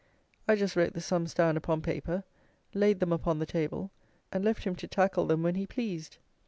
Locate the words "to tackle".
4.77-5.27